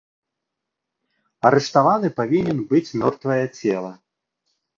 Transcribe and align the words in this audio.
Арыштаваны 1.49 2.09
павінен 2.21 2.57
быць 2.73 2.93
мёртвае 3.03 3.39
цела. 3.59 3.93